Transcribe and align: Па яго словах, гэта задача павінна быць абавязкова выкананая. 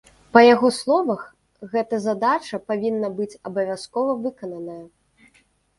Па 0.35 0.41
яго 0.43 0.67
словах, 0.77 1.21
гэта 1.73 1.95
задача 2.07 2.63
павінна 2.73 3.07
быць 3.21 3.31
абавязкова 3.53 4.19
выкананая. 4.27 4.85